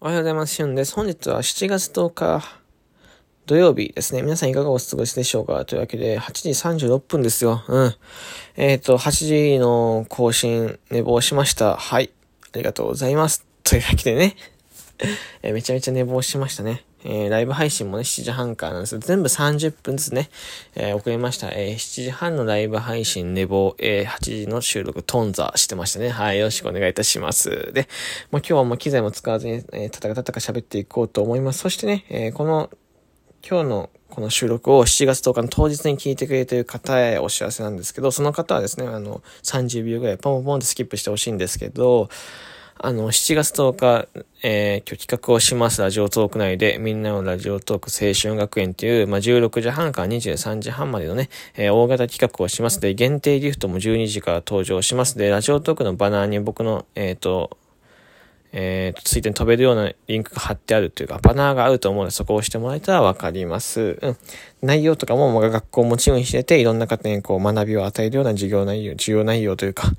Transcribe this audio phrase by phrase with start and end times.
[0.00, 0.54] おはようございます。
[0.54, 0.92] しゅんです。
[0.94, 2.42] 本日は7月10日
[3.46, 4.22] 土曜日ですね。
[4.22, 5.64] 皆さんいかがお過ごしでしょうか？
[5.64, 6.50] というわけで、8時
[6.86, 7.62] 36分ですよ。
[7.68, 7.94] うん。
[8.56, 9.10] えっ、ー、と、8
[9.54, 11.76] 時の更新、寝坊しました。
[11.76, 12.10] はい。
[12.52, 13.46] ありがとうございます。
[13.62, 14.34] というわけでね。
[15.42, 16.84] え、めちゃめちゃ寝坊しましたね。
[17.04, 20.30] えー、ライブ配信もね、7時半からなんですけど全部30分ずつね、
[20.74, 21.50] えー、遅れました。
[21.50, 26.08] えー、7時半のライブ配信寝坊、えー、8時の収録トンザしてましたね。
[26.08, 27.72] はい、よろしくお願いいたします。
[27.72, 27.88] で、
[28.30, 31.60] もう今日はもう機材も使わずに、えー、たたかたたか喋っていこうと思います。
[31.60, 32.70] そしてね、えー、この、
[33.46, 42.08] 今日のこの収録を7月10日の当日に聞いてくれている方へお知らせなんですけど、その方はですね、あの、30秒ぐらいポンポンとスキップしてほしいんですけど、
[42.76, 44.08] あの、7月10日、
[44.42, 52.80] えー、今日企画をしますラジオトーク内で、みんなのラジオトーク青春学園という、まあ、16時半から23時半までのね、えー、大型企画をします。
[52.80, 55.16] で、限定ギフトも12時から登場します。
[55.16, 57.56] で、ラジオトークのバナーに僕の、えっ、ー、と、
[58.56, 63.98] えー、ついてに飛べるようなリンクが貼ってあるというか、バナーがあると思うので、そこを押してもらえたらわかります。
[64.00, 64.16] うん。
[64.62, 69.90] 内容とかも、学校をもちろんしてて、いろんな方にこう、学びを与えるような授業内容、授業内容というか、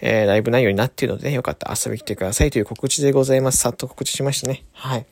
[0.00, 3.58] えー、ライブ内容になっているので、ね、よかったら遊びに来てくださいという告知でございます。
[3.58, 4.64] さっと告知しましたね。
[4.74, 5.06] はい。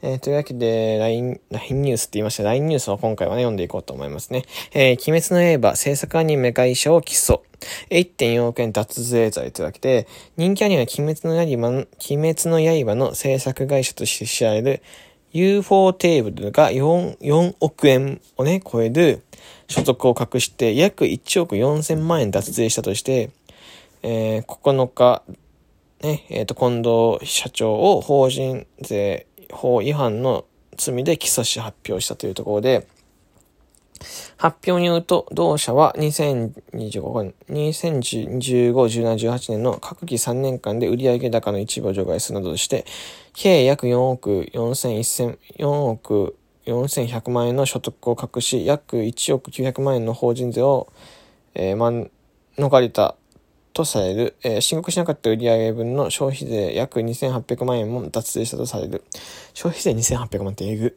[0.00, 4.44] えー、というわけで、LINE、LINE ニュースって言いました LINE ニュースを今回はね、読んでいこうと思いますね。
[4.72, 7.40] えー、鬼滅の刃制作アニメ会社を起訴。
[7.90, 14.82] 1.4億円脱税罪というわけで、人気アニメ鬼滅の刃の、鬼滅の刃の制作会社として知られる
[15.32, 19.22] UFO テーブルが 4, 4億円をね、超える
[19.68, 23.30] 所得を隠して約1億4000万円脱税したとして、
[24.02, 25.22] えー、9日、
[26.02, 30.44] ね、えっ、ー、と、近藤社長を法人税法違反の
[30.76, 32.86] 罪で起訴し発表したというところで、
[34.36, 42.84] 発表によると、同社は2025年、2015、17、18年の各期3年間で売上高の一部を除外するなどとして、
[43.32, 46.36] 計約4億4100、4億
[46.66, 50.92] 4100万円の所得を隠し、約1億900万円の法人税を、
[51.54, 51.90] えー、ま、
[52.58, 53.16] 逃れた
[53.76, 59.04] とされる、えー、申告しなかった売上分の消費税約2800万円も脱税したとされる。
[59.52, 60.96] 消費税2800万ってえぐ。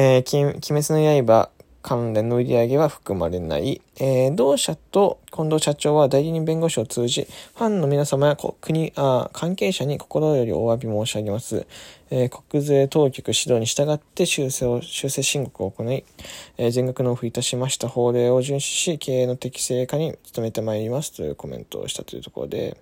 [0.00, 1.50] えー、鬼滅の刃
[1.82, 3.82] 関連の売り上げは含まれない。
[3.98, 7.26] えー、同社と近藤社長は代理人弁護士を通じ、
[7.56, 11.66] ファンの皆様や国あ関係者に心よりお詫び申し上げます。
[12.10, 16.04] えー、国税当局指導に従って修正を、修正申告を行い、
[16.58, 22.76] えー、全額納付いたしました法令を遵守し、経営の適正化に努めてまいりますというコメントをしたというところで、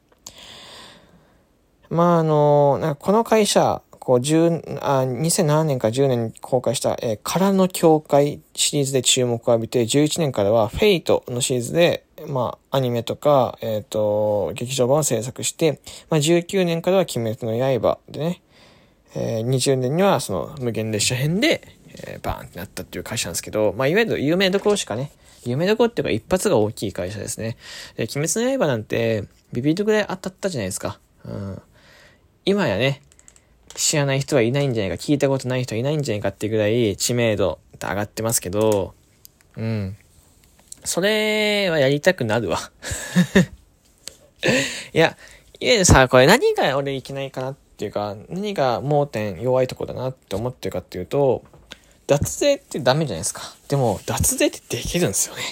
[1.88, 18.42] まあ、あの、なんかこの会社、こう、10あ2007年か10年に公開した、えー、空の境界シリーズで注目を浴びて、11年からはフェイトのシリーズで、まあ、アニメとか、えっ、ー、と、劇場版を制作して、まあ、19年からは鬼滅の刃でね、
[19.16, 21.66] えー、20年にはその無限列車編で、
[22.06, 25.10] えー、バーンってなったっていう会社なんですけど、まあ、いわゆる有名どころしかね、
[25.44, 27.56] 有名どころっていうか一発が大きい会社ですね。
[27.96, 31.00] で、鬼滅の刃なんて、ビビるぐらい当たったじゃないですか。
[31.24, 31.62] うん。
[32.44, 33.02] 今やね、
[33.76, 38.94] 知らない人はいないんじゃないか、聞いたことない人はいないんじゃないかっていうぐらい知名度って上がってますけど、
[39.56, 39.96] うん。
[40.84, 42.58] それはやりたくなるわ。
[44.92, 45.16] いや、
[45.60, 51.42] いわゆるさ、これ何が俺いけないかなっていうか、何が盲点弱いとこだなって思ってるかっていうと、
[52.06, 53.54] 脱税ってダメじゃないですか。
[53.68, 55.42] でも、脱税ってできるんですよね。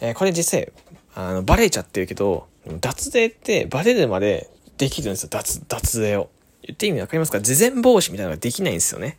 [0.00, 0.72] えー、これ実際、
[1.14, 2.46] あの、バレちゃってるけど、
[2.80, 6.30] 脱税ってバレるまでできるんですよ、脱、脱税を。
[6.70, 7.40] 言って意味わかりますか？
[7.40, 9.18] 事前防止みたいなのができないんですよね。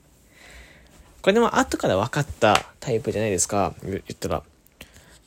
[1.21, 4.43] これでも後から分かったタイプじゃないですか、言ったら。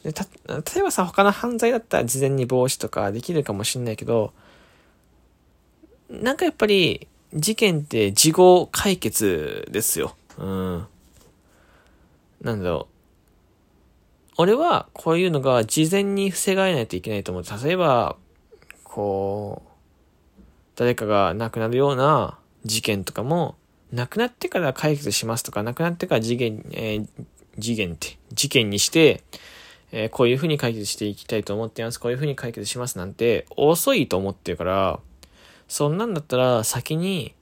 [0.02, 4.32] でた例えばさ、他の犯罪だったら事前に防止とかできるかもしんないけど、
[6.10, 10.16] なんかやっぱり事件って事後解決ですよ。
[10.38, 10.86] うん。
[12.40, 12.94] なんだろう。
[14.36, 17.44] 俺はこういうのが事前に防がれないといけないと思う。
[17.64, 18.16] 例えば、
[18.82, 19.68] こう、
[20.76, 23.56] 誰かが亡くなるような事件とかも、
[23.92, 27.08] 亡くなってから解決しますとか、亡くなってから事件、えー、
[27.58, 29.22] 事件って、事件にして、
[29.92, 32.00] えー、こういうふうに解決していきたいと思っています。
[32.00, 35.00] こういうふうに解決しますなんて、遅いと思ってるから、
[35.68, 37.34] そんなんだったら先に、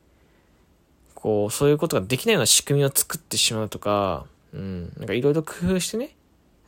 [1.14, 6.14] こう、そういうことができないような仕組みを作ってしまうとか、うん、なんかいろいろ工夫してね、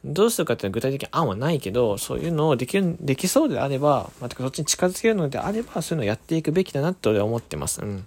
[0.05, 7.81] どうするかっていうのは具体的に案はないけど、そういうのをできる、できそうであれば、またそっちに近づけるのであれば、そういうのをやっていくべきだなって俺は思ってます。
[7.81, 8.07] うん。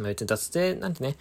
[0.00, 1.16] 別に脱税なんてね、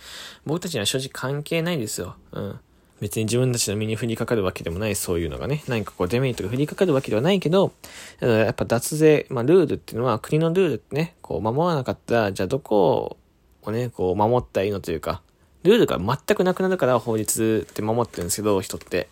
[0.45, 2.15] 僕たちには正直関係ないですよ。
[2.31, 2.59] うん。
[3.01, 7.73] 別に自分たちの身に降りかかるわけでもない、そういうのがね、何かこうデメリットが降りかかるわけではないけど、
[8.21, 13.17] やっぱ脱税、まあルールっていうのは国のルールってね、こう守らなかったら、じゃあどこ
[13.61, 15.21] をね、こう守ったらいいのというか、
[15.63, 19.09] ルールが全くなくなるから法律って守ってるんですけど、人って。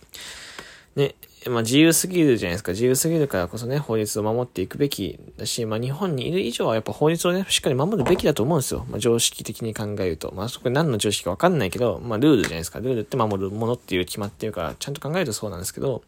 [0.96, 1.16] ね、
[1.48, 2.74] まあ自由すぎるじゃないですか。
[2.74, 8.86] 自由すぎるからこそね、法律を守っていくべきだし、まあ日本にいる以上はやっぱ法律をね、しっかり守るべきだと思うんですよ。
[8.90, 10.34] まあ常識的に考えると。
[10.36, 12.80] まあそこ何の常識かわかんないけど、まあルールじゃないですか。
[12.80, 16.04] ルールって守るものっていう決まってるから、ちゃんと考えるとそうなんですけど、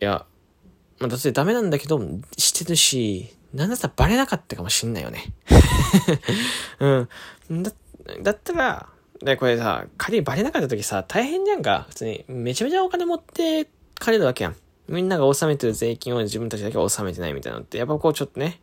[0.00, 0.26] いや、
[0.98, 2.00] まあだってダメなんだけど、
[2.36, 5.32] してるし、なんだったらバレなかったかもしんないよね。
[6.78, 7.08] う
[7.54, 7.62] ん。
[7.62, 7.72] だ、
[8.22, 8.88] だったら、
[9.22, 11.86] で、これさ、仮にバレなかった時さ、大変じゃんか。
[11.88, 13.68] 普通に、めちゃめちゃお金持って
[13.98, 14.56] かれるわけやん。
[14.88, 18.60] みんなが納めてる税金を自分たちだけは納めてないみたいなのって、やっぱこうちょっとね、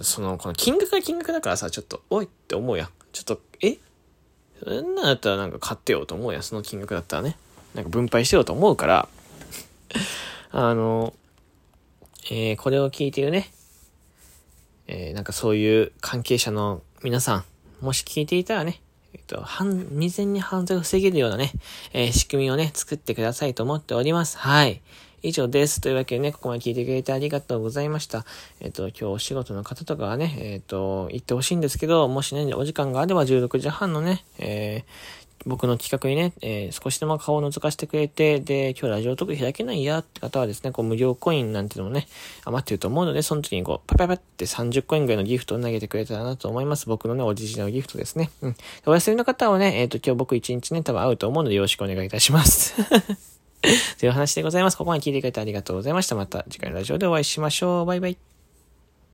[0.00, 2.88] その、この金額が金額だからさ、ちょっと、おいって思うやん。
[3.12, 3.78] ちょっと、え？
[4.64, 6.42] そんなだったらなんか買ってよと思うやん。
[6.42, 7.36] その金額だったらね。
[7.74, 9.08] なんか分配してよと思うから、
[10.50, 11.14] あの、
[12.30, 13.50] えー、これを聞いてるね、
[14.86, 17.44] えー、なんかそういう関係者の皆さん、
[17.80, 18.80] もし聞いていたらね、
[19.14, 21.52] えっと、犯、未然に犯罪を防げるようなね、
[21.92, 24.38] えー、仕組みをね、作ってくださいと思っております。
[24.38, 24.82] はい。
[25.22, 25.80] 以上です。
[25.80, 28.24] というわけでね、ここまで聞いてくれてありがとうございました。
[28.60, 42.06] えっと、今日お仕事の方とかはね、えっと、行ってほしいんですけど、もしね、お時間があれば16時半のね、えー、僕の企画にね、えー、少しでも顔を覗かせてくれて、で、今日ラジオトーク開けないやって方はですね、こう無料コインなんていうのもね、
[42.44, 46.86] 余ってると思うので、その時にこう、パパパって30コインぐらいのギフトを投げてくれたらなと思います。
[46.86, 48.30] 僕のね、オリジナルギフトですね。
[48.42, 48.56] うん。
[48.86, 52.74] お休みの方はね、えっ、ー、と、今日僕一日ね、多分会うと思うのでよろしくお願いいたします。
[53.98, 54.76] という話でございます。
[54.76, 56.14] ここまで聞いてくれてありがとうございました。
[56.14, 57.86] また次回のラジオでお会いしましょう。
[57.86, 58.37] バイバイ。